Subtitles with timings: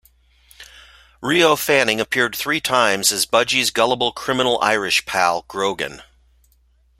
[1.21, 6.01] Rio Fanning appeared three times as Budgie's gullible criminal Irish pal, Grogan.